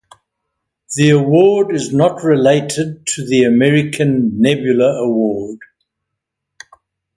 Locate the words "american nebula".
3.43-4.95